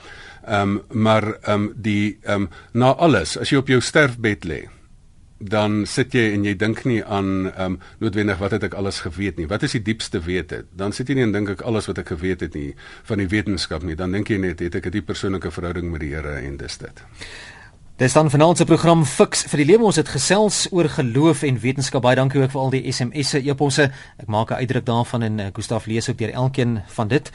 [0.46, 4.44] Ehm um, maar ehm um, die ehm um, na alles, as jy op jou sterfbed
[4.44, 4.66] lê,
[5.38, 9.00] dan sit jy en jy dink nie aan ehm um, noodwendig wat het ek alles
[9.00, 9.46] geweet nie.
[9.46, 10.64] Wat is die diepste wete?
[10.72, 12.74] Dan sit jy nie en dink ek alles wat ek geweet het nie
[13.04, 13.94] van die wetenskap nie.
[13.94, 16.78] Dan dink jy net het ek 'n diep persoonlike verhouding met die Here en dis
[16.78, 17.04] dit.
[17.98, 19.88] Dis dan vanaand se program Fix vir die lewe.
[19.88, 22.04] Ons het gesels oor geloof en wetenskap.
[22.04, 23.88] Baie dankie ook vir al die SMS'e, e-posse.
[24.22, 27.32] Ek maak 'n uitdruk daarvan en Gustaf lees ook deur elkeen van dit.